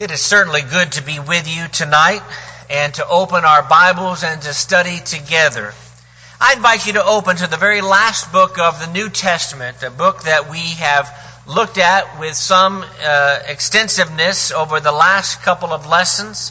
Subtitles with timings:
[0.00, 2.20] It is certainly good to be with you tonight
[2.68, 5.72] and to open our Bibles and to study together.
[6.40, 9.92] I invite you to open to the very last book of the New Testament, a
[9.92, 11.08] book that we have
[11.46, 16.50] looked at with some uh, extensiveness over the last couple of lessons.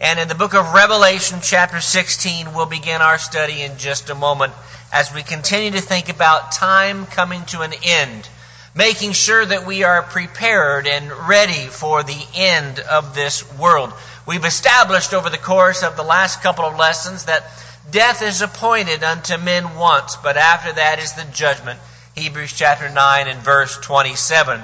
[0.00, 4.16] And in the book of Revelation, chapter 16, we'll begin our study in just a
[4.16, 4.52] moment
[4.92, 8.28] as we continue to think about time coming to an end
[8.74, 13.92] making sure that we are prepared and ready for the end of this world.
[14.26, 17.44] We've established over the course of the last couple of lessons that
[17.90, 21.80] death is appointed unto men once, but after that is the judgment.
[22.14, 24.60] Hebrews chapter 9 and verse 27.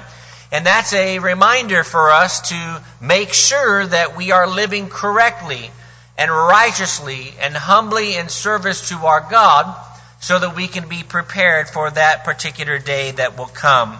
[0.51, 5.69] And that's a reminder for us to make sure that we are living correctly
[6.17, 9.75] and righteously and humbly in service to our God
[10.19, 13.97] so that we can be prepared for that particular day that will come.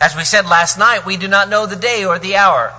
[0.00, 2.72] As we said last night, we do not know the day or the hour.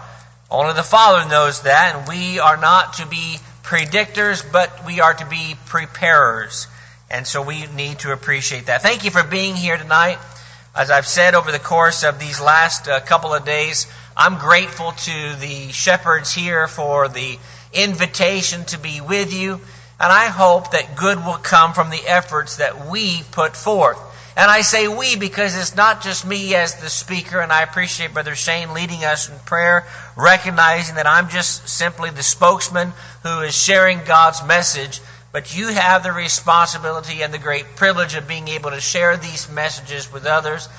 [0.49, 5.13] Only the Father knows that, and we are not to be predictors, but we are
[5.13, 6.67] to be preparers.
[7.11, 8.81] And so we need to appreciate that.
[8.81, 10.17] Thank you for being here tonight.
[10.76, 14.91] As I've said over the course of these last uh, couple of days, I'm grateful
[14.91, 17.37] to the shepherds here for the
[17.73, 19.59] invitation to be with you.
[19.99, 23.99] And I hope that good will come from the efforts that we put forth.
[24.37, 28.13] And I say we because it's not just me as the speaker, and I appreciate
[28.13, 33.53] Brother Shane leading us in prayer, recognizing that I'm just simply the spokesman who is
[33.53, 35.01] sharing God's message.
[35.33, 39.49] But you have the responsibility and the great privilege of being able to share these
[39.49, 40.70] messages with others.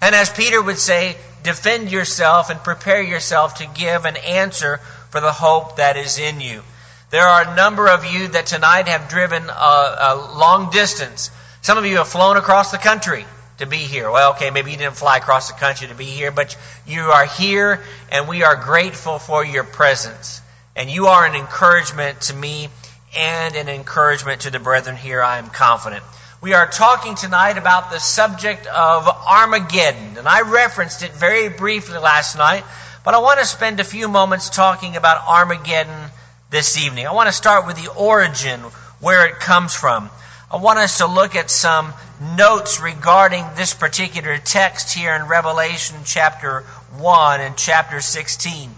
[0.00, 4.78] And as Peter would say, defend yourself and prepare yourself to give an answer
[5.10, 6.62] for the hope that is in you.
[7.10, 11.30] There are a number of you that tonight have driven a, a, long distance.
[11.62, 13.24] Some of you have flown across the country
[13.56, 14.10] to be here.
[14.10, 16.54] Well, okay, maybe you didn't fly across the country to be here, but
[16.86, 20.42] you are here and we are grateful for your presence.
[20.76, 22.68] And you are an encouragement to me
[23.16, 26.04] and an encouragement to the brethren here, I am confident.
[26.42, 30.18] We are talking tonight about the subject of Armageddon.
[30.18, 32.64] And I referenced it very briefly last night,
[33.02, 36.10] but I want to spend a few moments talking about Armageddon
[36.50, 37.06] this evening.
[37.06, 38.60] I want to start with the origin,
[39.00, 40.08] where it comes from.
[40.50, 41.92] I want us to look at some
[42.38, 46.62] notes regarding this particular text here in Revelation chapter
[46.96, 48.70] 1 and chapter 16.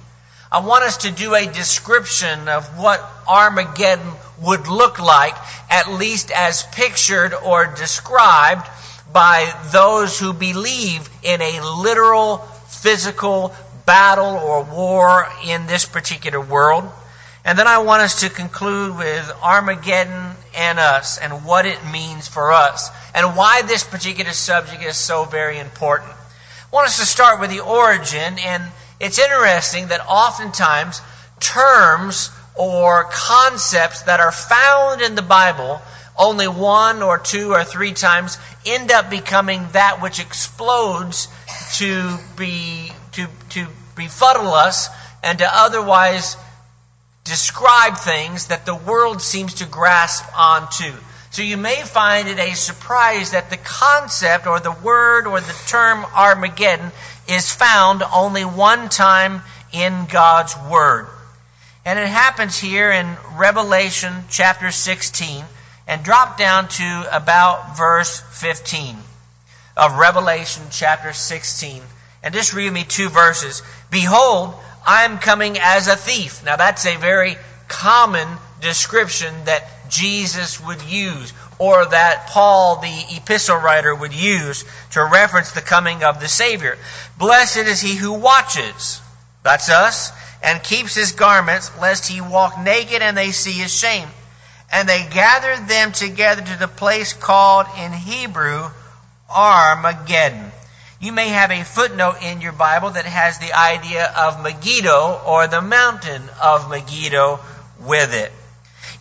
[0.51, 5.37] I want us to do a description of what Armageddon would look like,
[5.71, 8.67] at least as pictured or described
[9.13, 13.55] by those who believe in a literal physical
[13.87, 16.91] battle or war in this particular world.
[17.45, 22.28] And then I want us to conclude with Armageddon and us and what it means
[22.28, 26.11] for us and why this particular subject is so very important.
[26.11, 28.62] I want us to start with the origin, and
[29.01, 31.01] it's interesting that oftentimes
[31.41, 35.81] terms or concepts that are found in the Bible
[36.19, 38.37] only one or two or three times
[38.67, 41.28] end up becoming that which explodes
[41.77, 44.89] to be to to befuddle us
[45.22, 46.37] and to otherwise
[47.31, 50.93] describe things that the world seems to grasp onto.
[51.31, 55.63] So you may find it a surprise that the concept or the word or the
[55.69, 56.91] term Armageddon
[57.29, 59.43] is found only one time
[59.73, 61.07] in God's Word.
[61.85, 65.45] And it happens here in Revelation chapter 16
[65.87, 68.97] and drop down to about verse 15
[69.77, 71.81] of Revelation chapter 16.
[72.25, 73.63] And just read me two verses.
[73.89, 74.55] Behold,
[74.87, 76.45] I'm coming as a thief.
[76.45, 77.37] Now that's a very
[77.69, 78.29] common
[78.61, 85.53] description that Jesus would use, or that Paul, the epistle writer, would use to reference
[85.53, 86.79] the coming of the Savior.
[87.19, 89.01] Blessed is he who watches,
[89.43, 94.09] that's us, and keeps his garments, lest he walk naked and they see his shame.
[94.73, 98.71] And they gathered them together to the place called in Hebrew
[99.29, 100.53] Armageddon.
[101.03, 105.47] You may have a footnote in your Bible that has the idea of Megiddo or
[105.47, 107.41] the mountain of Megiddo
[107.80, 108.30] with it.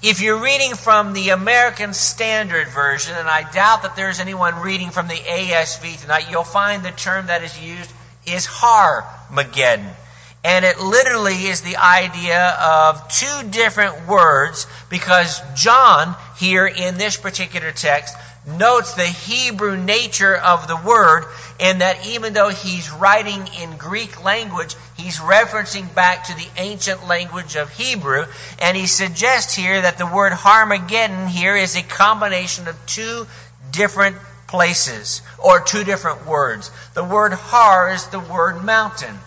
[0.02, 4.92] If you're reading from the American Standard Version, and I doubt that there's anyone reading
[4.92, 7.92] from the ASV tonight, you'll find the term that is used
[8.26, 9.94] is Har-Mageddon.
[10.42, 17.18] And it literally is the idea of two different words because John, here in this
[17.18, 18.16] particular text,
[18.46, 21.26] notes the Hebrew nature of the word
[21.60, 27.08] in that even though he's writing in Greek language, he's referencing back to the ancient
[27.08, 28.26] language of Hebrew.
[28.60, 33.28] And he suggests here that the word Armageddon here is a combination of two
[33.72, 34.16] different
[34.48, 36.72] places or two different words.
[36.94, 39.18] The word Har is the word mountain.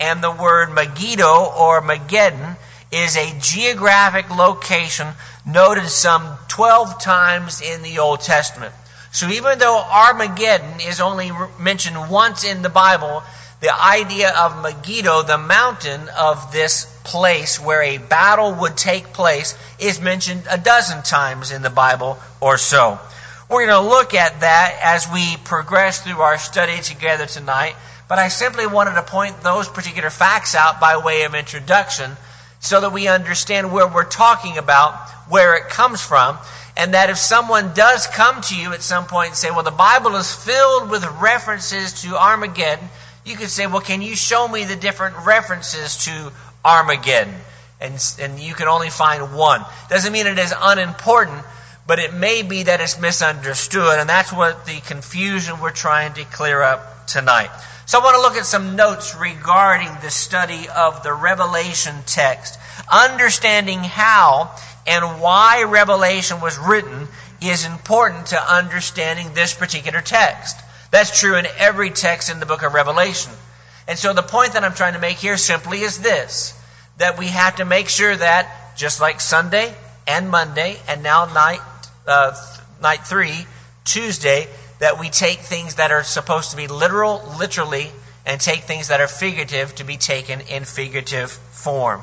[0.00, 2.56] And the word Megiddo or Mageddon
[2.92, 5.08] is a geographic location
[5.46, 8.74] noted some 12 times in the Old Testament.
[9.12, 13.22] So even though Armageddon is only mentioned once in the Bible,
[13.60, 19.56] the idea of Megiddo, the mountain of this place where a battle would take place,
[19.78, 22.98] is mentioned a dozen times in the Bible or so.
[23.48, 27.74] We're going to look at that as we progress through our study together tonight,
[28.08, 32.16] but I simply wanted to point those particular facts out by way of introduction
[32.62, 34.94] so that we understand where we're talking about,
[35.28, 36.38] where it comes from,
[36.76, 39.70] and that if someone does come to you at some point and say, well, the
[39.70, 42.88] Bible is filled with references to Armageddon,
[43.26, 46.32] you could say, well, can you show me the different references to
[46.64, 47.34] Armageddon?
[47.80, 49.64] And, and you can only find one.
[49.90, 51.44] Doesn't mean it is unimportant,
[51.86, 56.24] but it may be that it's misunderstood, and that's what the confusion we're trying to
[56.24, 57.50] clear up tonight.
[57.86, 62.58] So I want to look at some notes regarding the study of the Revelation text.
[62.90, 64.54] Understanding how
[64.86, 67.08] and why Revelation was written
[67.40, 70.56] is important to understanding this particular text.
[70.92, 73.32] That's true in every text in the book of Revelation.
[73.88, 76.58] And so the point that I'm trying to make here simply is this
[76.98, 79.74] that we have to make sure that, just like Sunday
[80.06, 81.60] and Monday, and now night,
[82.06, 82.34] uh,
[82.80, 83.46] night three,
[83.84, 84.46] Tuesday,
[84.78, 87.90] that we take things that are supposed to be literal, literally,
[88.26, 92.02] and take things that are figurative to be taken in figurative form.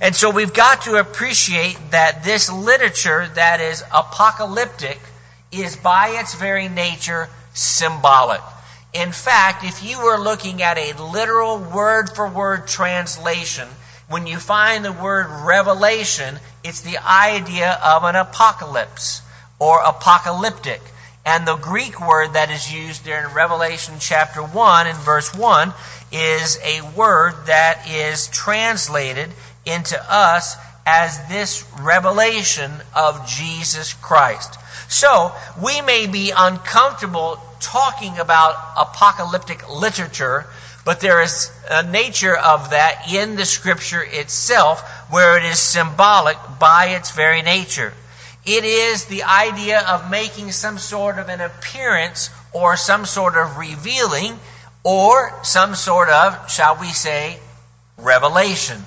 [0.00, 4.98] And so we've got to appreciate that this literature that is apocalyptic
[5.52, 8.40] is by its very nature symbolic.
[8.92, 13.68] In fact, if you were looking at a literal word for word translation,
[14.08, 19.22] when you find the word revelation, it's the idea of an apocalypse
[19.58, 20.80] or apocalyptic.
[21.26, 25.72] And the Greek word that is used there in Revelation chapter 1 and verse 1
[26.12, 29.30] is a word that is translated
[29.64, 34.58] into us as this revelation of Jesus Christ.
[34.88, 40.46] So, we may be uncomfortable talking about apocalyptic literature,
[40.84, 46.36] but there is a nature of that in the scripture itself where it is symbolic
[46.58, 47.92] by its very nature.
[48.46, 53.56] It is the idea of making some sort of an appearance or some sort of
[53.56, 54.38] revealing
[54.82, 57.38] or some sort of, shall we say,
[57.96, 58.84] revelation.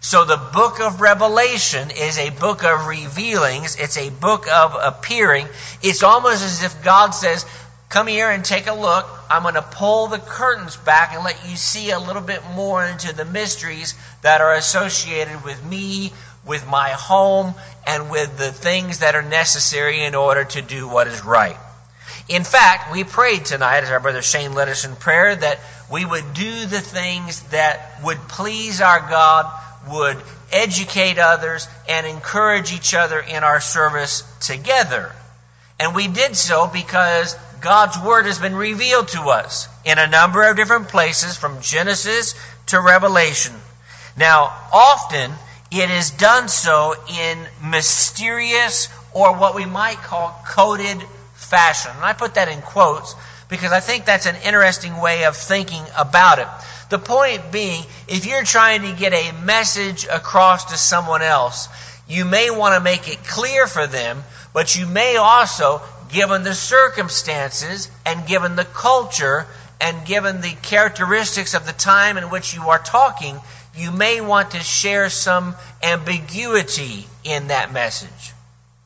[0.00, 3.76] So the book of Revelation is a book of revealings.
[3.76, 5.48] It's a book of appearing.
[5.82, 7.44] It's almost as if God says,
[7.88, 9.06] come here and take a look.
[9.30, 12.84] I'm going to pull the curtains back and let you see a little bit more
[12.84, 16.12] into the mysteries that are associated with me,
[16.46, 17.54] with my home,
[17.86, 21.56] and with the things that are necessary in order to do what is right.
[22.28, 25.60] In fact, we prayed tonight, as our brother Shane led us in prayer, that
[25.90, 29.52] we would do the things that would please our God
[29.88, 30.20] would
[30.52, 35.12] educate others and encourage each other in our service together.
[35.78, 40.48] And we did so because God's Word has been revealed to us in a number
[40.48, 42.34] of different places from Genesis
[42.66, 43.54] to Revelation.
[44.16, 45.30] Now, often
[45.70, 51.02] it is done so in mysterious or what we might call coded
[51.34, 51.90] fashion.
[51.94, 53.14] And I put that in quotes
[53.48, 56.48] because I think that's an interesting way of thinking about it.
[56.88, 61.68] The point being, if you're trying to get a message across to someone else,
[62.08, 65.82] you may want to make it clear for them, but you may also,
[66.16, 69.46] given the circumstances and given the culture
[69.82, 73.38] and given the characteristics of the time in which you are talking,
[73.76, 78.32] you may want to share some ambiguity in that message.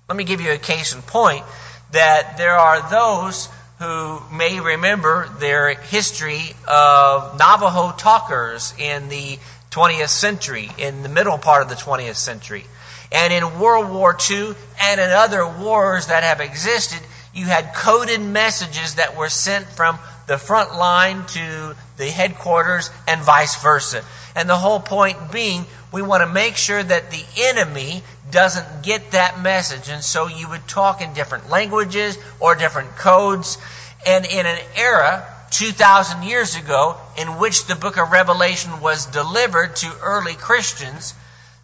[0.09, 1.45] Let me give you a case in point
[1.93, 9.39] that there are those who may remember their history of Navajo talkers in the
[9.71, 12.65] 20th century, in the middle part of the 20th century.
[13.13, 17.01] And in World War II and in other wars that have existed,
[17.35, 23.21] you had coded messages that were sent from the front line to the headquarters and
[23.21, 24.05] vice versa.
[24.35, 29.13] And the whole point being, we want to make sure that the enemy doesn't get
[29.13, 29.89] that message.
[29.89, 33.59] And so you would talk in different languages or different codes.
[34.07, 39.77] And in an era, 2,000 years ago, in which the book of Revelation was delivered
[39.77, 41.15] to early Christians,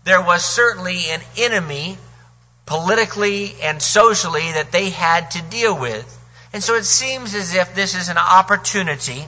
[0.05, 1.99] there was certainly an enemy
[2.67, 6.13] politically and socially that they had to deal with.
[6.53, 9.25] And so it seems as if this is an opportunity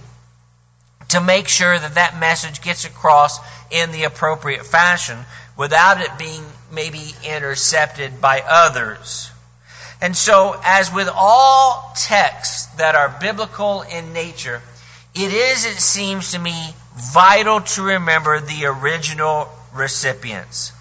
[1.09, 3.39] to make sure that that message gets across
[3.71, 5.19] in the appropriate fashion
[5.57, 9.31] without it being maybe intercepted by others.
[10.01, 14.63] And so, as with all texts that are biblical in nature,
[15.15, 16.55] it is, it seems to me,
[16.97, 20.73] vital to remember the original recipients.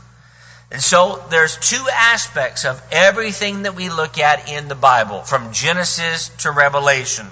[0.70, 5.54] And so there's two aspects of everything that we look at in the Bible, from
[5.54, 7.26] Genesis to Revelation.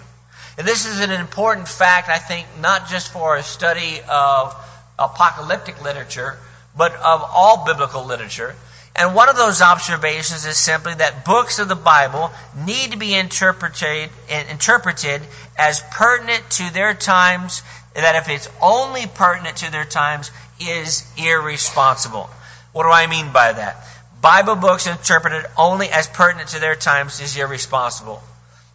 [0.58, 4.56] And this is an important fact, I think, not just for a study of
[4.98, 6.38] apocalyptic literature,
[6.78, 8.56] but of all biblical literature.
[8.96, 12.32] And one of those observations is simply that books of the Bible
[12.66, 15.22] need to be interpreted, interpreted
[15.58, 17.62] as pertinent to their times,
[17.94, 22.30] that if it's only pertinent to their times, is irresponsible.
[22.76, 23.78] What do I mean by that?
[24.20, 28.22] Bible books interpreted only as pertinent to their times is irresponsible.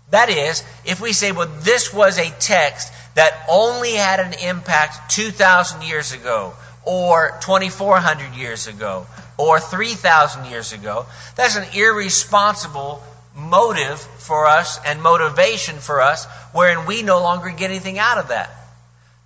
[0.08, 5.10] That is, if we say, well, this was a text that only had an impact
[5.10, 11.04] 2,000 years ago, or 2,400 years ago, or 3,000 years ago,
[11.36, 13.02] that's an irresponsible
[13.36, 18.28] motive for us and motivation for us, wherein we no longer get anything out of
[18.28, 18.48] that.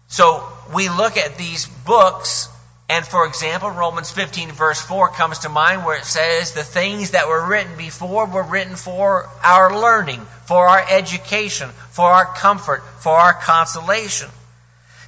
[0.09, 2.49] So we look at these books
[2.89, 7.13] and for example, Romans 15 verse 4 comes to mind where it says the things
[7.13, 12.83] that were written before were written for our learning, for our education, for our comfort,
[13.01, 14.29] for our consolation.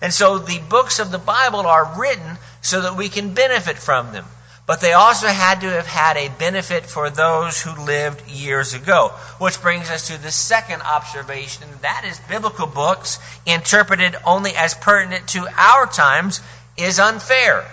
[0.00, 4.12] And so the books of the Bible are written so that we can benefit from
[4.12, 4.24] them.
[4.66, 9.10] But they also had to have had a benefit for those who lived years ago.
[9.38, 15.28] Which brings us to the second observation, that is biblical books interpreted only as pertinent
[15.28, 16.40] to our times
[16.76, 17.64] is unfair.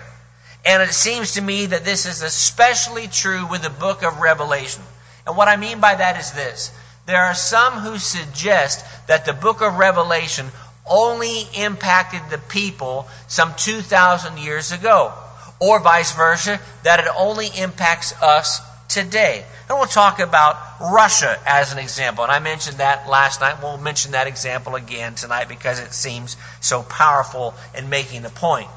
[0.65, 4.81] And it seems to me that this is especially true with the book of Revelation.
[5.27, 6.71] And what I mean by that is this.
[7.05, 10.47] There are some who suggest that the book of Revelation
[10.85, 15.13] only impacted the people some 2,000 years ago.
[15.59, 19.45] Or vice versa, that it only impacts us today.
[19.69, 22.23] And we'll talk about Russia as an example.
[22.23, 23.61] And I mentioned that last night.
[23.61, 28.67] We'll mention that example again tonight because it seems so powerful in making the point.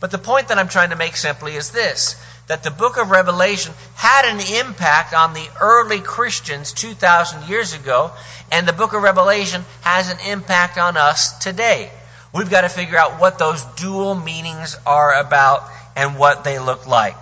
[0.00, 2.16] But the point that I'm trying to make simply is this
[2.48, 8.10] that the book of Revelation had an impact on the early Christians 2,000 years ago,
[8.50, 11.90] and the book of Revelation has an impact on us today.
[12.32, 16.86] We've got to figure out what those dual meanings are about and what they look
[16.86, 17.16] like.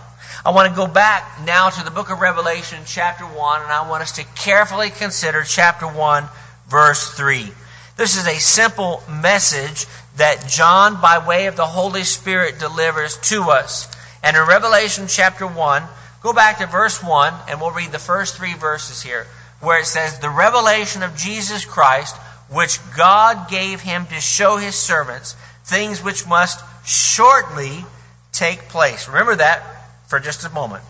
[0.44, 3.88] I want to go back now to the book of Revelation, chapter 1, and I
[3.88, 6.24] want us to carefully consider chapter 1,
[6.68, 7.48] verse 3.
[7.96, 13.50] This is a simple message that John, by way of the Holy Spirit, delivers to
[13.50, 13.88] us.
[14.22, 15.82] And in Revelation chapter 1,
[16.22, 19.26] go back to verse 1, and we'll read the first three verses here,
[19.60, 22.16] where it says, The revelation of Jesus Christ,
[22.50, 27.84] which God gave him to show his servants, things which must shortly
[28.32, 29.08] take place.
[29.08, 29.62] Remember that
[30.08, 30.84] for just a moment.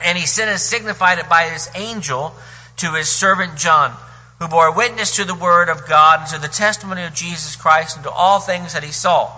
[0.00, 2.34] And he sent and signified it by his angel
[2.78, 3.94] to his servant John
[4.42, 7.94] who bore witness to the word of God and to the testimony of Jesus Christ
[7.94, 9.30] and to all things that he saw.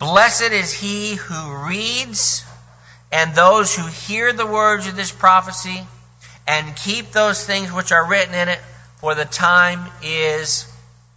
[0.00, 2.44] Blessed is he who reads
[3.12, 5.80] and those who hear the words of this prophecy
[6.44, 8.58] and keep those things which are written in it,
[8.96, 10.66] for the time is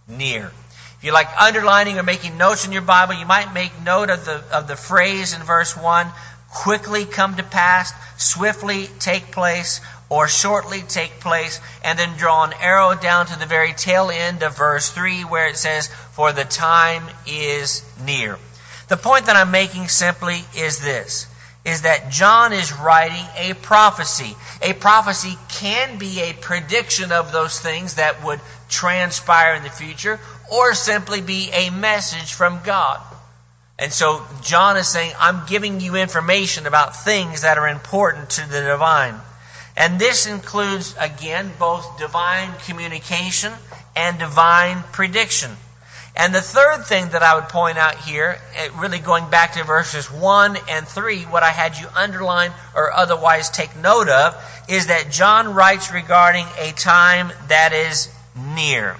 [0.06, 0.52] near.
[0.98, 4.24] If you like underlining or making notes in your Bible, you might make note of
[4.24, 6.06] the, of the phrase in verse 1
[6.50, 12.52] quickly come to pass, swiftly take place, or shortly take place, and then draw an
[12.60, 16.44] arrow down to the very tail end of verse 3 where it says, For the
[16.44, 18.38] time is near.
[18.88, 21.26] The point that I'm making simply is this
[21.64, 24.34] is that John is writing a prophecy.
[24.62, 28.40] A prophecy can be a prediction of those things that would
[28.70, 30.18] transpire in the future,
[30.50, 32.98] or simply be a message from God.
[33.80, 38.46] And so John is saying, I'm giving you information about things that are important to
[38.46, 39.18] the divine.
[39.74, 43.52] And this includes, again, both divine communication
[43.96, 45.50] and divine prediction.
[46.14, 49.64] And the third thing that I would point out here, eh, really going back to
[49.64, 54.36] verses 1 and 3, what I had you underline or otherwise take note of,
[54.68, 58.10] is that John writes regarding a time that is
[58.54, 58.96] near.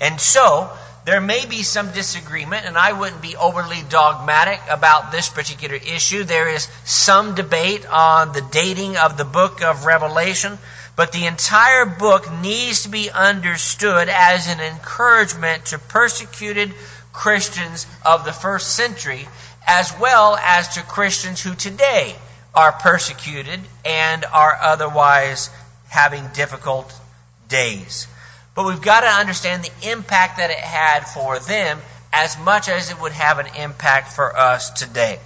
[0.00, 0.70] And so,
[1.04, 6.24] there may be some disagreement, and I wouldn't be overly dogmatic about this particular issue.
[6.24, 10.58] There is some debate on the dating of the book of Revelation,
[10.96, 16.72] but the entire book needs to be understood as an encouragement to persecuted
[17.12, 19.28] Christians of the first century,
[19.66, 22.16] as well as to Christians who today
[22.54, 25.50] are persecuted and are otherwise
[25.88, 26.92] having difficult
[27.48, 28.06] days.
[28.54, 31.80] But we've got to understand the impact that it had for them
[32.12, 35.18] as much as it would have an impact for us today.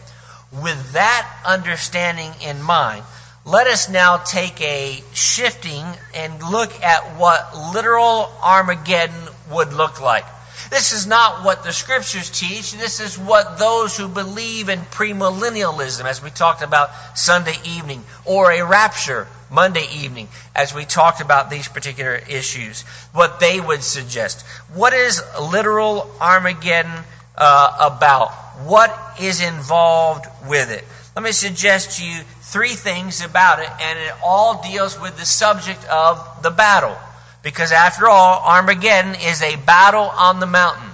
[0.51, 3.05] With that understanding in mind,
[3.45, 10.25] let us now take a shifting and look at what literal Armageddon would look like.
[10.71, 12.73] This is not what the scriptures teach.
[12.73, 18.53] This is what those who believe in premillennialism, as we talked about Sunday evening, or
[18.53, 22.83] a rapture Monday evening, as we talked about these particular issues,
[23.13, 24.45] what they would suggest.
[24.75, 26.93] What is literal Armageddon
[27.37, 28.31] uh, about?
[28.65, 30.85] What is involved with it?
[31.17, 35.25] Let me suggest to you three things about it, and it all deals with the
[35.25, 36.97] subject of the battle.
[37.43, 40.91] Because after all, Armageddon is a battle on the mountain.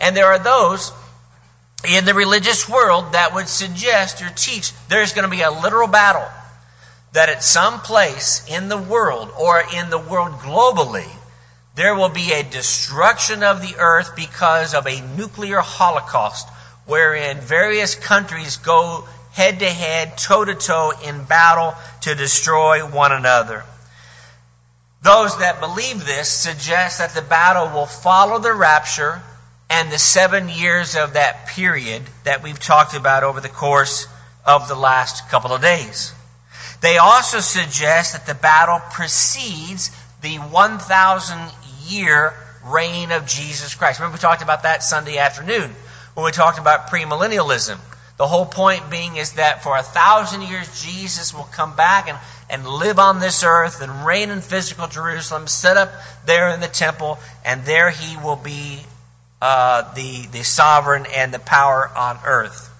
[0.00, 0.92] And there are those
[1.88, 5.88] in the religious world that would suggest or teach there's going to be a literal
[5.88, 6.26] battle.
[7.12, 11.08] That at some place in the world or in the world globally,
[11.76, 16.48] there will be a destruction of the earth because of a nuclear holocaust
[16.86, 23.12] wherein various countries go head to head, toe to toe in battle to destroy one
[23.12, 23.64] another.
[25.06, 29.22] Those that believe this suggest that the battle will follow the rapture
[29.70, 34.08] and the seven years of that period that we've talked about over the course
[34.44, 36.12] of the last couple of days.
[36.80, 41.38] They also suggest that the battle precedes the 1,000
[41.86, 42.34] year
[42.64, 44.00] reign of Jesus Christ.
[44.00, 45.70] Remember, we talked about that Sunday afternoon
[46.14, 47.78] when we talked about premillennialism.
[48.16, 52.18] The whole point being is that for a thousand years, Jesus will come back and,
[52.48, 55.92] and live on this earth and reign in physical Jerusalem, set up
[56.24, 58.80] there in the temple, and there he will be
[59.42, 62.70] uh, the, the sovereign and the power on earth.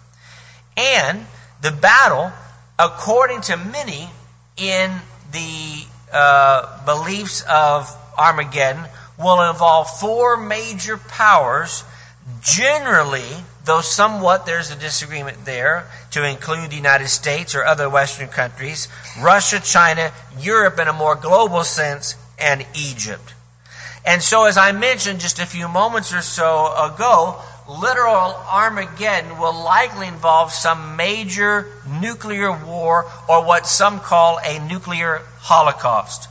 [0.76, 1.26] And
[1.60, 2.32] the battle,
[2.78, 4.08] according to many
[4.56, 4.90] in
[5.32, 8.84] the uh, beliefs of Armageddon,
[9.18, 11.84] will involve four major powers
[12.42, 13.28] Generally,
[13.64, 18.88] though somewhat there's a disagreement there, to include the United States or other Western countries,
[19.20, 23.34] Russia, China, Europe in a more global sense, and Egypt.
[24.04, 29.54] And so, as I mentioned just a few moments or so ago, literal Armageddon will
[29.64, 31.66] likely involve some major
[32.00, 36.28] nuclear war or what some call a nuclear holocaust.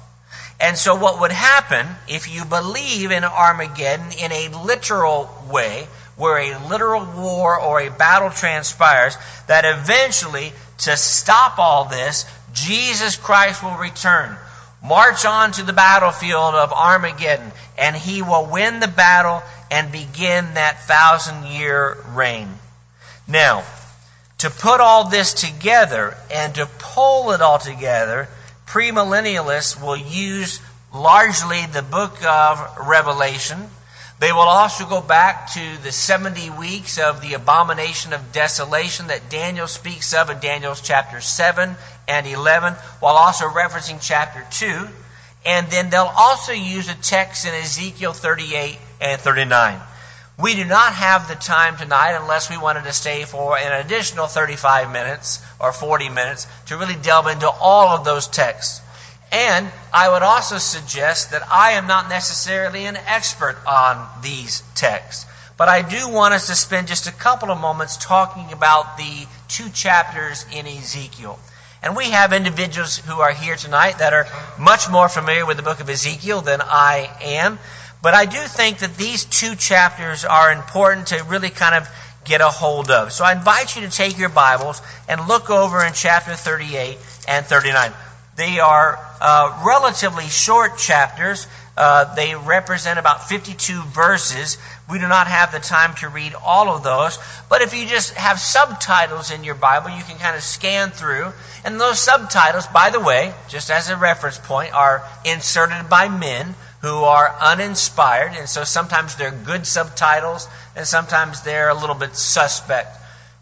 [0.60, 6.38] And so, what would happen if you believe in Armageddon in a literal way, where
[6.38, 13.64] a literal war or a battle transpires, that eventually, to stop all this, Jesus Christ
[13.64, 14.38] will return,
[14.82, 20.54] march on to the battlefield of Armageddon, and he will win the battle and begin
[20.54, 22.48] that thousand year reign.
[23.28, 23.64] Now,
[24.38, 28.30] to put all this together and to pull it all together,
[28.66, 30.60] premillennialists will use
[30.94, 33.70] largely the book of Revelation.
[34.20, 39.30] They will also go back to the 70 weeks of the abomination of desolation that
[39.30, 41.76] Daniel speaks of in Daniel's chapter 7
[42.08, 44.88] and 11, while also referencing chapter 2.
[45.46, 49.82] And then they'll also use a text in Ezekiel 38 and 39.
[50.38, 54.28] We do not have the time tonight, unless we wanted to stay for an additional
[54.28, 58.82] 35 minutes or 40 minutes, to really delve into all of those texts.
[59.32, 65.26] And I would also suggest that I am not necessarily an expert on these texts.
[65.58, 69.28] But I do want us to spend just a couple of moments talking about the
[69.48, 71.40] two chapters in Ezekiel.
[71.82, 74.28] And we have individuals who are here tonight that are
[74.60, 77.58] much more familiar with the book of Ezekiel than I am.
[78.06, 81.90] But I do think that these two chapters are important to really kind of
[82.24, 83.12] get a hold of.
[83.12, 87.44] So I invite you to take your Bibles and look over in chapter 38 and
[87.48, 87.92] 39.
[88.36, 91.48] They are uh, relatively short chapters.
[91.76, 94.60] Uh, they represent about 52 verses.
[94.88, 97.18] We do not have the time to read all of those,
[97.50, 101.34] but if you just have subtitles in your Bible, you can kind of scan through.
[101.64, 106.54] And those subtitles, by the way, just as a reference point, are inserted by men
[106.86, 112.16] who are uninspired, and so sometimes they're good subtitles, and sometimes they're a little bit
[112.16, 112.96] suspect.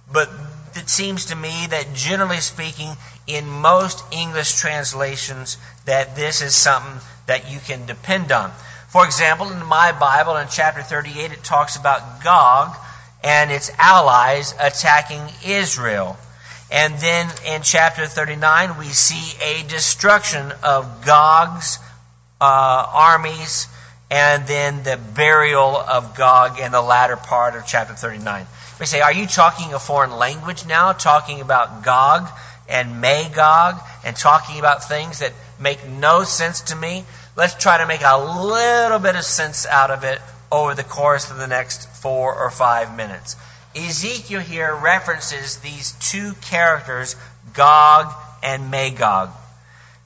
[0.10, 0.30] But
[0.76, 2.96] it seems to me that generally speaking,
[3.28, 8.50] in most English translations, that this is something that you can depend on.
[8.88, 12.74] For example, in my Bible, in chapter 38, it talks about Gog
[13.26, 16.16] and its allies attacking Israel.
[16.72, 21.78] And then in chapter 39, we see a destruction of Gog's
[22.42, 23.68] Uh, armies,
[24.12, 28.46] and then the burial of Gog in the latter part of chapter 39.
[28.80, 32.30] We say, are you talking a foreign language now, talking about Gog
[32.70, 37.06] and Magog, and talking about things that make no sense to me?
[37.36, 40.20] Let's try to make a little bit of sense out of it
[40.52, 43.36] over the course of the next four or five minutes.
[43.76, 47.16] Ezekiel here references these two characters,
[47.54, 49.32] Gog and Magog.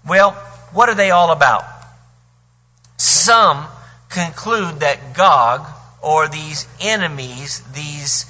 [0.07, 0.31] Well,
[0.71, 1.65] what are they all about?
[2.97, 3.65] Some
[4.09, 5.65] conclude that Gog
[6.01, 8.25] or these enemies, these,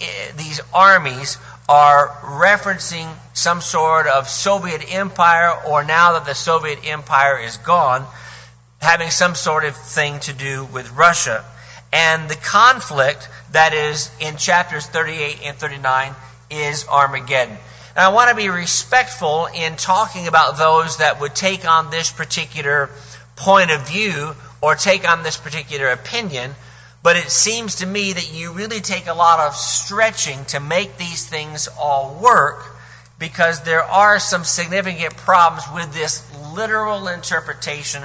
[0.00, 6.80] eh, these armies, are referencing some sort of Soviet empire, or now that the Soviet
[6.84, 8.04] empire is gone,
[8.80, 11.44] having some sort of thing to do with Russia.
[11.92, 16.14] And the conflict that is in chapters 38 and 39
[16.50, 17.56] is Armageddon.
[17.96, 22.10] And I want to be respectful in talking about those that would take on this
[22.10, 22.90] particular
[23.40, 26.54] point of view or take on this particular opinion,
[27.02, 30.98] but it seems to me that you really take a lot of stretching to make
[30.98, 32.62] these things all work
[33.18, 36.22] because there are some significant problems with this
[36.54, 38.02] literal interpretation.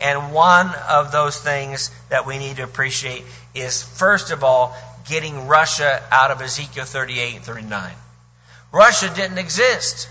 [0.00, 4.76] And one of those things that we need to appreciate is, first of all,
[5.08, 7.92] getting Russia out of Ezekiel 38 and 39.
[8.72, 10.08] Russia didn't exist,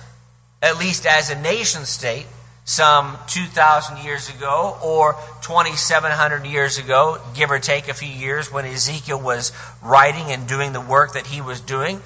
[0.61, 2.25] at least as a nation state,
[2.65, 8.65] some 2,000 years ago or 2,700 years ago, give or take a few years when
[8.65, 9.51] Ezekiel was
[9.83, 12.01] writing and doing the work that he was doing.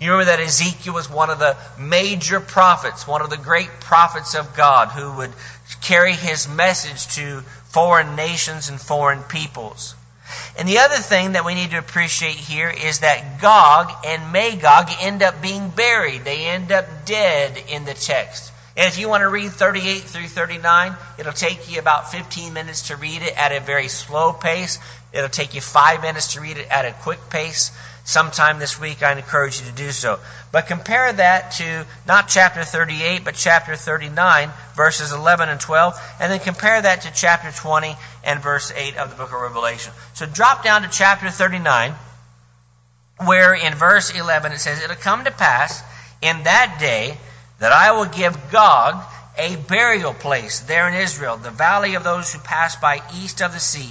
[0.00, 4.34] You remember that Ezekiel was one of the major prophets, one of the great prophets
[4.34, 5.32] of God who would
[5.82, 9.96] carry his message to foreign nations and foreign peoples.
[10.56, 14.88] And the other thing that we need to appreciate here is that Gog and Magog
[15.00, 16.24] end up being buried.
[16.24, 18.52] They end up dead in the text.
[18.76, 22.88] And if you want to read 38 through 39, it'll take you about 15 minutes
[22.88, 24.80] to read it at a very slow pace.
[25.12, 27.70] It'll take you five minutes to read it at a quick pace.
[28.02, 30.18] Sometime this week, I encourage you to do so.
[30.50, 36.32] But compare that to not chapter 38, but chapter 39, verses 11 and 12, and
[36.32, 39.92] then compare that to chapter 20 and verse 8 of the book of Revelation.
[40.14, 41.94] So drop down to chapter 39,
[43.24, 45.80] where in verse 11 it says, It'll come to pass
[46.20, 47.16] in that day
[47.64, 49.02] that I will give Gog
[49.38, 53.54] a burial place there in Israel, the valley of those who pass by east of
[53.54, 53.88] the sea.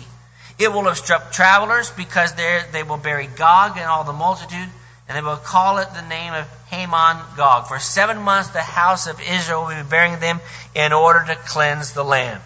[0.59, 4.69] It will obstruct travelers because there they will bury Gog and all the multitude,
[5.09, 7.65] and they will call it the name of Hamon Gog.
[7.67, 10.39] For seven months the house of Israel will be burying them
[10.75, 12.39] in order to cleanse the land.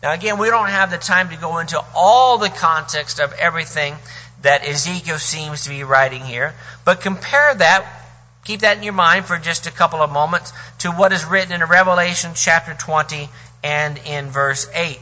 [0.00, 3.96] Now again, we don't have the time to go into all the context of everything
[4.42, 7.84] that Ezekiel seems to be writing here, but compare that
[8.44, 11.52] Keep that in your mind for just a couple of moments to what is written
[11.52, 13.28] in Revelation chapter 20
[13.62, 14.98] and in verse 8.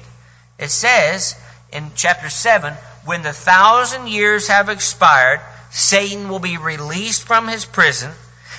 [0.59, 1.37] It says
[1.73, 7.65] in chapter 7 when the thousand years have expired, Satan will be released from his
[7.65, 8.11] prison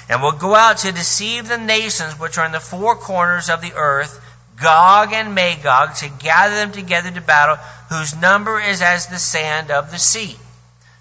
[0.09, 3.61] and will go out to deceive the nations which are in the four corners of
[3.61, 4.21] the earth,
[4.61, 7.57] Gog and Magog, to gather them together to battle,
[7.89, 10.37] whose number is as the sand of the sea.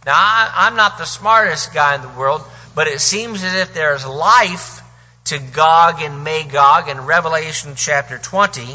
[0.04, 2.42] Now, I, am not the smartest guy in the world,
[2.76, 4.82] but it seems as if there's life
[5.24, 8.66] to Gog and Magog in Revelation chapter 20,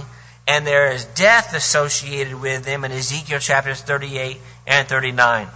[0.48, 5.48] and there is death associated with them in Ezekiel chapters 38 and 39.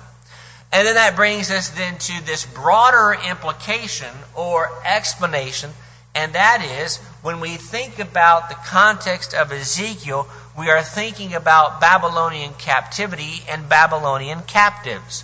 [0.71, 5.71] And then that brings us then to this broader implication or explanation,
[6.13, 11.81] and that is when we think about the context of Ezekiel, we are thinking about
[11.81, 15.23] Babylonian captivity and Babylonian captives.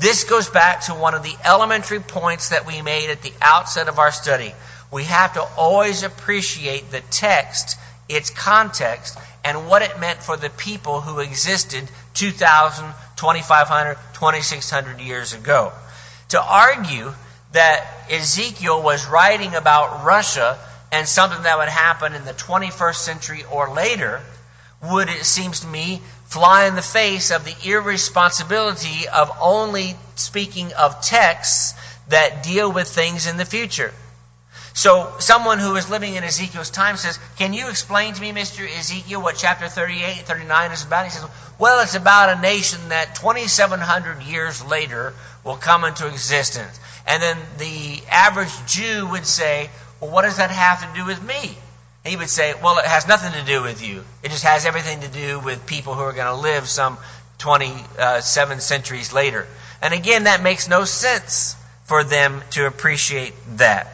[0.00, 3.86] This goes back to one of the elementary points that we made at the outset
[3.86, 4.54] of our study.
[4.90, 10.48] We have to always appreciate the text, its context, and what it meant for the
[10.48, 15.70] people who existed 2,000, 2,500, 2,600 years ago.
[16.30, 17.12] To argue
[17.52, 20.58] that Ezekiel was writing about Russia
[20.90, 24.22] and something that would happen in the 21st century or later
[24.82, 30.72] would, it seems to me, fly in the face of the irresponsibility of only speaking
[30.72, 31.74] of texts
[32.08, 33.92] that deal with things in the future.
[34.72, 38.66] So, someone who is living in Ezekiel's time says, Can you explain to me, Mr.
[38.78, 41.04] Ezekiel, what chapter 38 and 39 is about?
[41.04, 45.12] He says, Well, it's about a nation that 2,700 years later
[45.44, 46.78] will come into existence.
[47.06, 49.68] And then the average Jew would say,
[50.00, 51.56] Well, what does that have to do with me?
[52.04, 54.02] He would say, well, it has nothing to do with you.
[54.22, 56.96] It just has everything to do with people who are going to live some
[57.38, 59.46] 27 centuries later.
[59.82, 63.88] And again, that makes no sense for them to appreciate that.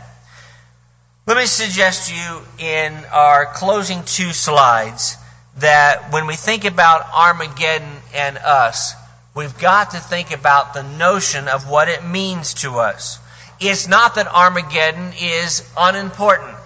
[1.27, 5.17] Let me suggest to you in our closing two slides
[5.59, 8.95] that when we think about Armageddon and us,
[9.35, 13.19] we've got to think about the notion of what it means to us.
[13.59, 16.57] It's not that Armageddon is unimportant.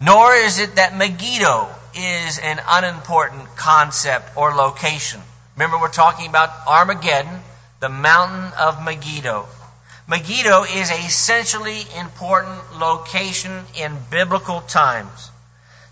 [0.00, 5.20] Nor is it that Megiddo is an unimportant concept or location.
[5.56, 7.40] Remember, we're talking about Armageddon,
[7.80, 9.46] the mountain of Megiddo.
[10.06, 15.30] Megiddo is a centrally important location in biblical times.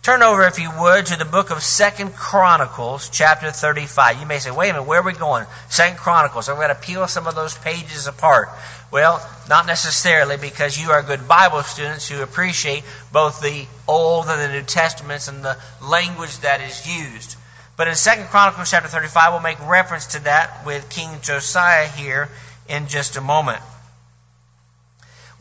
[0.07, 4.21] Turn over, if you would, to the book of Second Chronicles, chapter 35.
[4.21, 5.47] You may say, wait a minute, where are we going?
[5.69, 6.49] Second Chronicles.
[6.49, 8.49] I'm going to peel some of those pages apart.
[8.93, 14.41] Well, not necessarily, because you are good Bible students who appreciate both the Old and
[14.41, 17.35] the New Testaments and the language that is used.
[17.77, 22.29] But in Second Chronicles chapter 35, we'll make reference to that with King Josiah here
[22.69, 23.59] in just a moment.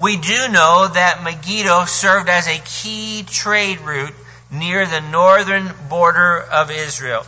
[0.01, 4.15] We do know that Megiddo served as a key trade route
[4.51, 7.25] near the northern border of Israel.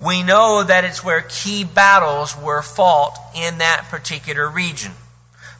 [0.00, 4.92] We know that it's where key battles were fought in that particular region.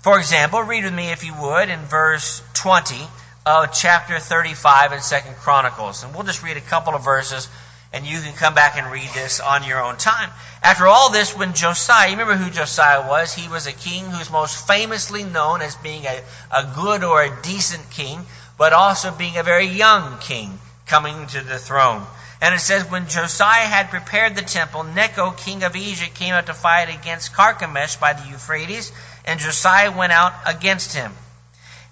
[0.00, 2.96] For example, read with me if you would in verse 20
[3.44, 6.03] of chapter 35 in Second Chronicles.
[6.03, 7.48] And we'll just read a couple of verses
[7.92, 10.31] and you can come back and read this on your own time.
[10.62, 13.35] After all this, when Josiah, you remember who Josiah was?
[13.35, 16.22] He was a king who's most famously known as being a,
[16.53, 18.24] a good or a decent king,
[18.57, 20.59] but also being a very young king
[20.90, 22.05] coming to the throne.
[22.42, 26.46] And it says, when Josiah had prepared the temple, Necho, king of Egypt, came out
[26.46, 28.90] to fight against Carchemish by the Euphrates,
[29.24, 31.12] and Josiah went out against him.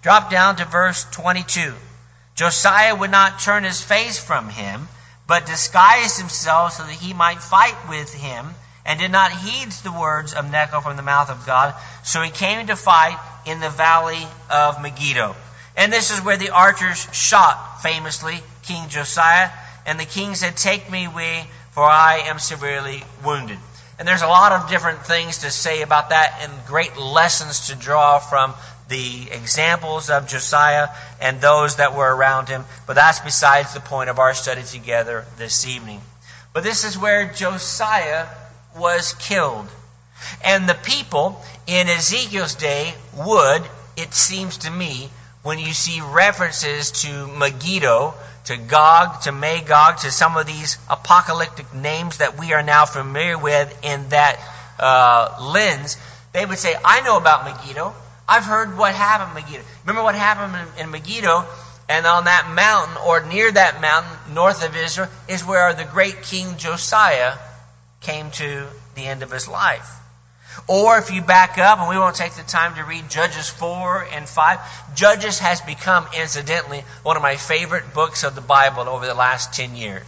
[0.03, 1.73] Drop down to verse 22.
[2.35, 4.89] Josiah would not turn his face from him,
[5.29, 8.47] but disguised himself so that he might fight with him,
[8.85, 11.75] and did not heed the words of Necho from the mouth of God.
[12.03, 15.37] So he came to fight in the valley of Megiddo.
[15.79, 19.49] And this is where the archers shot famously King Josiah.
[19.87, 23.59] And the king said, Take me away, for I am severely wounded.
[23.99, 27.77] And there's a lot of different things to say about that and great lessons to
[27.77, 28.55] draw from
[28.89, 30.89] the examples of Josiah
[31.21, 32.65] and those that were around him.
[32.89, 36.01] But that's besides the point of our study together this evening.
[36.53, 38.27] But this is where Josiah
[38.77, 39.69] was killed.
[40.45, 43.63] And the people in Ezekiel's day would,
[43.97, 45.09] it seems to me,
[45.43, 51.73] when you see references to Megiddo, to Gog, to Magog, to some of these apocalyptic
[51.75, 54.39] names that we are now familiar with in that
[54.79, 55.97] uh, lens,
[56.33, 57.95] they would say, I know about Megiddo.
[58.29, 59.65] I've heard what happened in Megiddo.
[59.85, 61.45] Remember what happened in, in Megiddo?
[61.89, 66.23] And on that mountain, or near that mountain, north of Israel, is where the great
[66.23, 67.35] King Josiah
[68.03, 69.98] came to the end of his life.
[70.67, 74.09] Or if you back up, and we won't take the time to read Judges 4
[74.13, 79.07] and 5, Judges has become, incidentally, one of my favorite books of the Bible over
[79.07, 80.07] the last 10 years.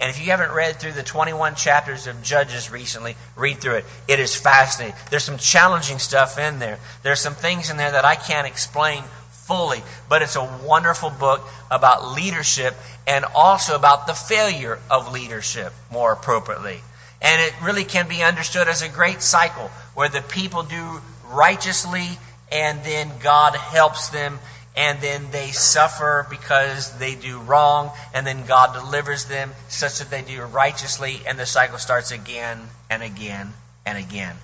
[0.00, 3.84] And if you haven't read through the 21 chapters of Judges recently, read through it.
[4.06, 4.94] It is fascinating.
[5.10, 6.78] There's some challenging stuff in there.
[7.02, 9.02] There's some things in there that I can't explain
[9.48, 12.74] fully, but it's a wonderful book about leadership
[13.06, 16.80] and also about the failure of leadership, more appropriately.
[17.20, 21.00] And it really can be understood as a great cycle where the people do
[21.30, 22.06] righteously
[22.50, 24.38] and then God helps them
[24.78, 30.08] and then they suffer because they do wrong, and then God delivers them such that
[30.08, 33.52] they do righteously, and the cycle starts again and again
[33.84, 34.36] and again.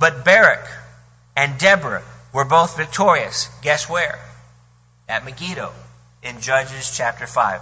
[0.00, 0.66] But Barak
[1.36, 3.50] and Deborah were both victorious.
[3.60, 4.18] Guess where?
[5.06, 5.70] At Megiddo
[6.22, 7.60] in Judges chapter 5.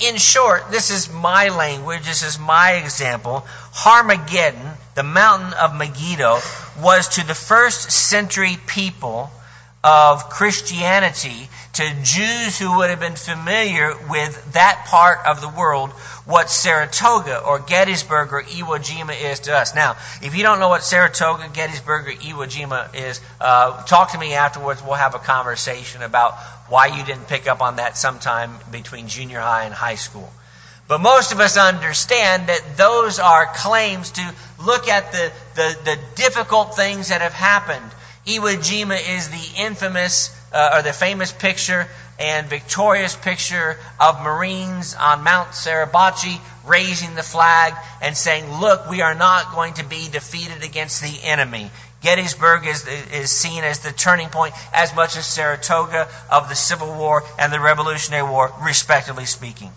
[0.00, 3.46] In short, this is my language, this is my example.
[3.74, 6.40] Harmageddon, the mountain of Megiddo,
[6.80, 9.30] was to the first century people
[9.82, 15.90] of Christianity to Jews who would have been familiar with that part of the world
[16.26, 19.74] what Saratoga or Gettysburg or Iwo Jima is to us.
[19.74, 24.18] Now, if you don't know what Saratoga, Gettysburg, or Iwo Jima is, uh, talk to
[24.18, 24.82] me afterwards.
[24.82, 26.34] We'll have a conversation about
[26.68, 30.30] why you didn't pick up on that sometime between junior high and high school.
[30.86, 35.98] But most of us understand that those are claims to look at the, the, the
[36.16, 37.90] difficult things that have happened
[38.26, 41.86] Iwo Jima is the infamous uh, or the famous picture
[42.18, 49.00] and victorious picture of Marines on Mount Suribachi raising the flag and saying, Look, we
[49.00, 51.70] are not going to be defeated against the enemy.
[52.02, 56.94] Gettysburg is, is seen as the turning point as much as Saratoga of the Civil
[56.94, 59.70] War and the Revolutionary War, respectively speaking.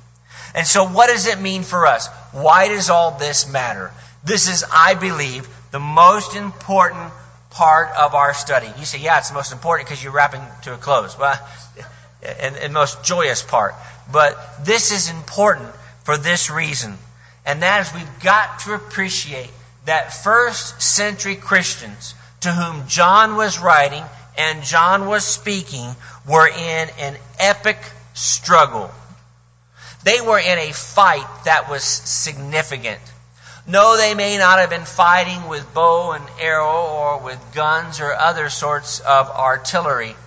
[0.56, 2.08] And so, what does it mean for us?
[2.32, 3.92] Why does all this matter?
[4.24, 7.12] This is, I believe, the most important
[7.54, 8.68] part of our study.
[8.80, 11.18] You say, yeah, it's the most important because you're wrapping to a close.
[11.18, 11.40] Well,
[12.40, 13.76] and, and most joyous part.
[14.12, 15.70] But this is important
[16.04, 16.98] for this reason.
[17.46, 19.50] And that is we've got to appreciate
[19.86, 24.04] that first century Christians to whom John was writing
[24.38, 25.96] and John was speaking
[26.28, 27.78] were in an epic
[28.14, 28.90] struggle.
[30.04, 33.00] They were in a fight that was significant.
[33.66, 38.14] No, they may not have been fighting with bow and arrow or with guns or
[38.14, 40.18] other sorts of artillery,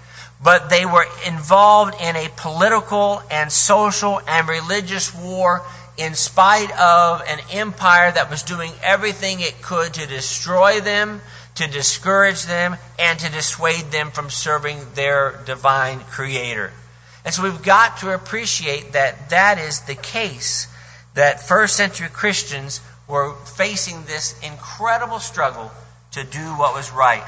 [0.42, 5.62] but they were involved in a political and social and religious war
[5.98, 11.20] in spite of an empire that was doing everything it could to destroy them,
[11.56, 16.72] to discourage them, and to dissuade them from serving their divine creator.
[17.26, 20.68] And so we've got to appreciate that that is the case,
[21.14, 25.70] that first century Christians were facing this incredible struggle
[26.12, 27.24] to do what was right.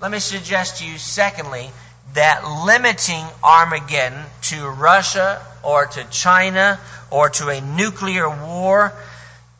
[0.00, 1.70] Let me suggest to you, secondly,
[2.14, 6.78] that limiting Armageddon to Russia or to China
[7.10, 8.92] or to a nuclear war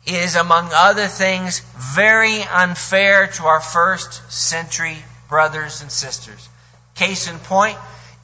[0.05, 6.47] is, among other things, very unfair to our first century brothers and sisters.
[6.95, 7.77] Case in point,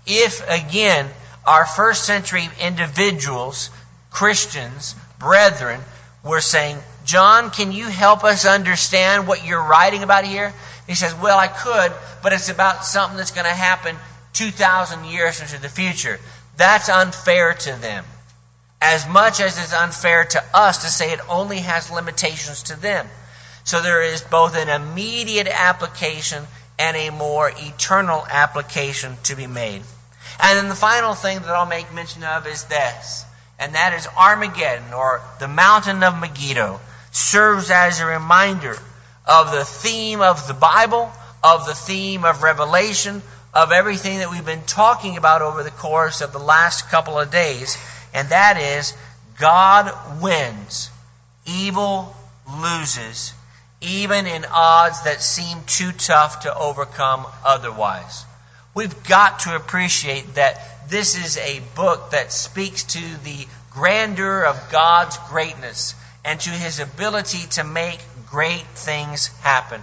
[0.08, 1.08] if again
[1.46, 3.70] our first century individuals,
[4.10, 5.82] Christians, brethren,
[6.24, 10.54] were saying, John, can you help us understand what you're writing about here?
[10.88, 13.96] He says, Well, I could, but it's about something that's going to happen
[14.34, 16.20] 2,000 years into the future.
[16.58, 18.06] That's unfair to them.
[18.82, 23.08] As much as it's unfair to us to say it only has limitations to them.
[23.64, 26.44] So there is both an immediate application
[26.78, 29.82] and a more eternal application to be made.
[30.40, 33.26] And then the final thing that I'll make mention of is this,
[33.60, 36.80] and that is Armageddon, or the mountain of Megiddo,
[37.12, 38.78] serves as a reminder
[39.26, 41.12] of the theme of the Bible,
[41.44, 43.22] of the theme of Revelation,
[43.54, 47.32] of everything that we've been talking about over the course of the last couple of
[47.32, 47.78] days,
[48.14, 48.94] and that is
[49.40, 50.90] God wins,
[51.46, 52.16] evil
[52.62, 53.34] loses,
[53.82, 58.26] even in odds that seem too tough to overcome otherwise.
[58.74, 64.72] We've got to appreciate that this is a book that speaks to the grandeur of
[64.72, 69.82] God's greatness and to his ability to make great things happen.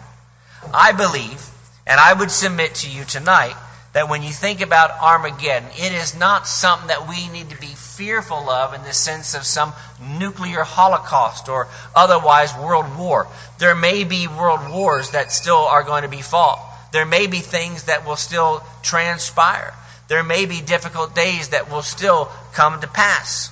[0.75, 1.41] I believe
[1.87, 3.55] and I would submit to you tonight
[3.93, 7.67] that when you think about Armageddon, it is not something that we need to be
[7.67, 9.73] fearful of in the sense of some
[10.19, 13.27] nuclear holocaust or otherwise world war.
[13.59, 16.61] There may be world wars that still are going to be fought.
[16.93, 19.75] There may be things that will still transpire.
[20.09, 23.51] There may be difficult days that will still come to pass.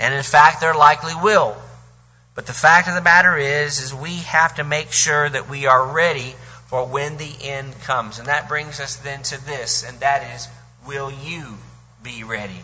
[0.00, 1.56] And in fact, there likely will.
[2.34, 5.66] But the fact of the matter is, is we have to make sure that we
[5.66, 6.34] are ready
[6.68, 8.18] for when the end comes.
[8.18, 10.48] And that brings us then to this, and that is,
[10.86, 11.58] will you
[12.02, 12.60] be ready?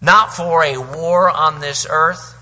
[0.00, 2.34] Not for a war on this earth.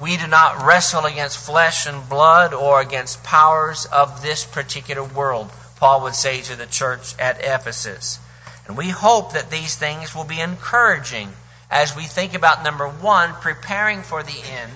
[0.00, 5.50] We do not wrestle against flesh and blood or against powers of this particular world,
[5.84, 8.18] Paul would say to the church at Ephesus.
[8.66, 11.30] And we hope that these things will be encouraging
[11.70, 14.72] as we think about number one, preparing for the end,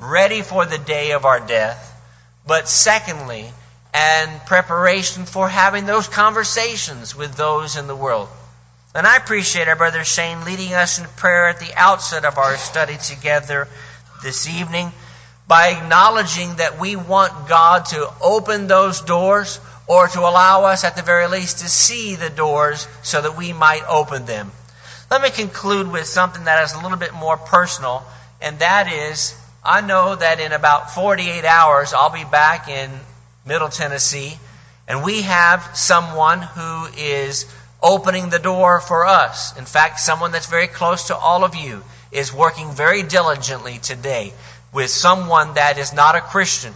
[0.00, 1.78] ready for the day of our death,
[2.44, 3.44] but secondly,
[3.94, 8.28] and preparation for having those conversations with those in the world.
[8.96, 12.56] And I appreciate our brother Shane leading us in prayer at the outset of our
[12.56, 13.68] study together
[14.24, 14.90] this evening
[15.46, 20.96] by acknowledging that we want God to open those doors or to allow us at
[20.96, 24.50] the very least to see the doors so that we might open them.
[25.10, 28.04] Let me conclude with something that is a little bit more personal,
[28.40, 32.90] and that is I know that in about 48 hours I'll be back in
[33.44, 34.38] Middle Tennessee,
[34.88, 37.46] and we have someone who is
[37.82, 39.56] opening the door for us.
[39.58, 44.32] In fact, someone that's very close to all of you is working very diligently today
[44.72, 46.72] with someone that is not a Christian.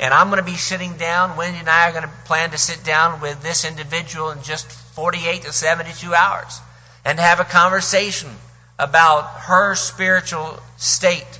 [0.00, 2.58] And I'm going to be sitting down, Wendy and I are going to plan to
[2.58, 6.60] sit down with this individual in just 48 to 72 hours
[7.04, 8.30] and have a conversation
[8.78, 11.38] about her spiritual state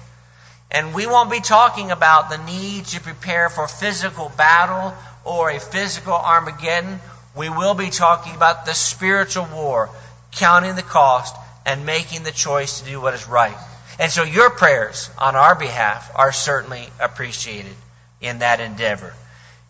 [0.70, 4.94] and we won't be talking about the need to prepare for physical battle
[5.24, 7.00] or a physical Armageddon.
[7.34, 9.88] We will be talking about the spiritual war,
[10.32, 13.56] counting the cost and making the choice to do what is right.
[13.98, 17.74] And so your prayers on our behalf are certainly appreciated
[18.20, 19.12] in that endeavor.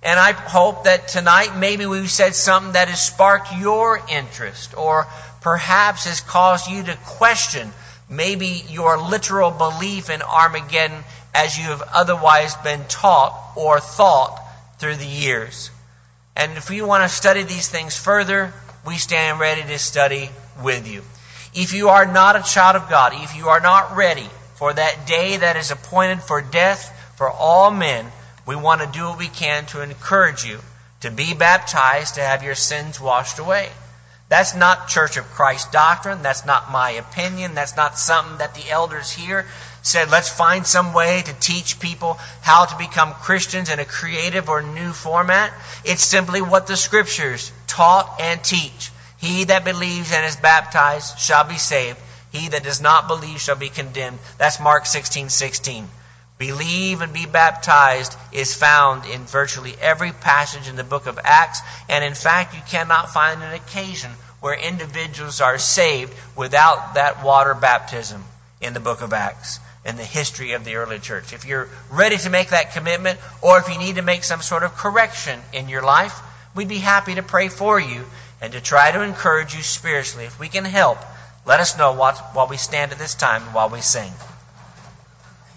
[0.02, 5.06] And I hope that tonight maybe we've said something that has sparked your interest or
[5.40, 7.72] perhaps has caused you to question
[8.08, 11.02] maybe your literal belief in Armageddon
[11.34, 14.40] as you have otherwise been taught or thought
[14.78, 15.70] through the years.
[16.36, 18.52] And if you want to study these things further,
[18.86, 20.30] we stand ready to study
[20.62, 21.02] with you.
[21.54, 25.06] If you are not a child of God, if you are not ready for that
[25.06, 28.06] day that is appointed for death for all men,
[28.48, 30.58] we want to do what we can to encourage you
[31.00, 33.68] to be baptized, to have your sins washed away.
[34.30, 36.22] That's not Church of Christ doctrine.
[36.22, 37.54] That's not my opinion.
[37.54, 39.44] That's not something that the elders here
[39.82, 44.48] said, let's find some way to teach people how to become Christians in a creative
[44.48, 45.52] or new format.
[45.84, 48.90] It's simply what the scriptures taught and teach.
[49.18, 51.98] He that believes and is baptized shall be saved.
[52.32, 54.18] He that does not believe shall be condemned.
[54.38, 55.86] That's Mark 16, 16.
[56.38, 61.60] Believe and be baptized is found in virtually every passage in the book of Acts.
[61.88, 67.54] And in fact, you cannot find an occasion where individuals are saved without that water
[67.54, 68.24] baptism
[68.60, 71.32] in the book of Acts in the history of the early church.
[71.32, 74.62] If you're ready to make that commitment or if you need to make some sort
[74.62, 76.20] of correction in your life,
[76.54, 78.04] we'd be happy to pray for you
[78.40, 80.26] and to try to encourage you spiritually.
[80.26, 80.98] If we can help,
[81.46, 84.12] let us know while we stand at this time and while we sing.